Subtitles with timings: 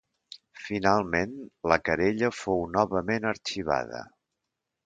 [0.67, 1.35] Finalment,
[1.73, 4.03] la querella fou novament arxivada.